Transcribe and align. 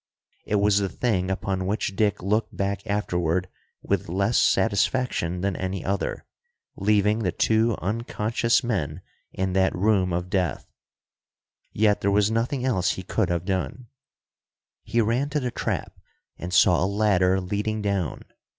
It 0.45 0.55
was 0.55 0.79
the 0.79 0.89
thing 0.89 1.29
upon 1.29 1.67
which 1.67 1.95
Dick 1.95 2.23
looked 2.23 2.57
back 2.57 2.87
afterward 2.87 3.47
with 3.83 4.09
less 4.09 4.39
satisfaction 4.39 5.41
than 5.41 5.55
any 5.55 5.85
other, 5.85 6.25
leaving 6.75 7.19
the 7.19 7.31
two 7.31 7.77
unconscious 7.83 8.63
men 8.63 9.03
in 9.31 9.53
that 9.53 9.75
room 9.75 10.11
of 10.11 10.31
death. 10.31 10.65
Yet 11.71 12.01
there 12.01 12.09
was 12.09 12.31
nothing 12.31 12.65
else 12.65 12.93
he 12.93 13.03
could 13.03 13.29
have 13.29 13.45
done. 13.45 13.89
He 14.81 15.01
ran 15.01 15.29
to 15.29 15.39
the 15.39 15.51
trap, 15.51 15.99
and 16.35 16.51
saw 16.51 16.83
a 16.83 16.87
ladder 16.89 17.39
leading 17.39 17.83
down. 17.83 18.23